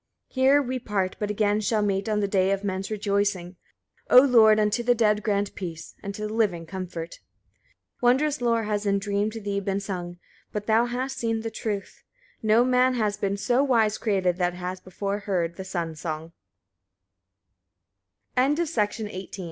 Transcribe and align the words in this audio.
82. 0.31 0.41
Here 0.41 0.61
we 0.63 0.79
part, 0.79 1.15
but 1.19 1.29
again 1.29 1.61
shall 1.61 1.83
meet 1.83 2.09
on 2.09 2.21
the 2.21 2.27
day 2.27 2.49
of 2.49 2.63
men's 2.63 2.89
rejoicing. 2.89 3.55
Oh 4.09 4.21
Lord! 4.23 4.59
unto 4.59 4.81
the 4.81 4.95
dead 4.95 5.21
grant 5.21 5.53
peace, 5.53 5.93
and 6.01 6.15
to 6.15 6.25
the 6.25 6.33
living 6.33 6.65
comfort. 6.65 7.19
83. 7.19 7.19
Wondrous 8.01 8.41
lore 8.41 8.63
has 8.63 8.87
in 8.87 8.97
dream 8.97 9.29
to 9.29 9.39
thee 9.39 9.59
been 9.59 9.79
sung, 9.79 10.17
but 10.51 10.65
thou 10.65 10.85
hast 10.87 11.19
seen 11.19 11.41
the 11.41 11.51
truth: 11.51 12.01
no 12.41 12.65
man 12.65 12.95
has 12.95 13.15
been 13.15 13.37
so 13.37 13.63
wise 13.63 13.99
created 13.99 14.37
that 14.37 14.55
has 14.55 14.79
before 14.79 15.19
heard 15.19 15.55